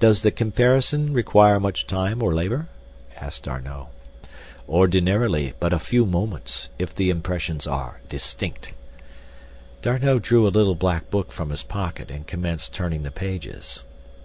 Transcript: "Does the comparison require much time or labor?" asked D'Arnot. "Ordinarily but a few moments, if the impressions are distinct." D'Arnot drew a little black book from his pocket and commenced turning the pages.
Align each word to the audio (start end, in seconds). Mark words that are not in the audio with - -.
"Does 0.00 0.22
the 0.22 0.32
comparison 0.32 1.14
require 1.14 1.60
much 1.60 1.86
time 1.86 2.20
or 2.20 2.34
labor?" 2.34 2.66
asked 3.16 3.44
D'Arnot. 3.44 3.86
"Ordinarily 4.68 5.54
but 5.60 5.72
a 5.72 5.78
few 5.78 6.04
moments, 6.04 6.68
if 6.80 6.92
the 6.96 7.10
impressions 7.10 7.64
are 7.64 8.00
distinct." 8.08 8.72
D'Arnot 9.82 10.22
drew 10.22 10.48
a 10.48 10.48
little 10.48 10.74
black 10.74 11.10
book 11.12 11.30
from 11.30 11.50
his 11.50 11.62
pocket 11.62 12.10
and 12.10 12.26
commenced 12.26 12.74
turning 12.74 13.04
the 13.04 13.12
pages. 13.12 13.84